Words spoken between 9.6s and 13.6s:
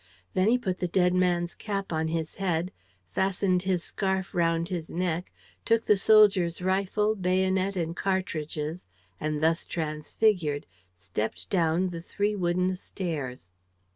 transfigured, stepped down the three wooden stairs.